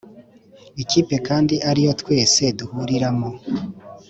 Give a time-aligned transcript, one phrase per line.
[0.83, 3.29] ikipe kandi ariyo twese duhuriramo